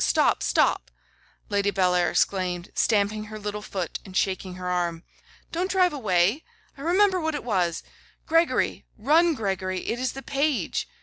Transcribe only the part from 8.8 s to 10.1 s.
run, Gregory! It